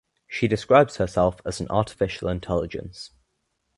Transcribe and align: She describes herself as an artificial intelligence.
She 0.27 0.47
describes 0.47 0.97
herself 0.97 1.41
as 1.45 1.61
an 1.61 1.67
artificial 1.69 2.27
intelligence. 2.27 3.11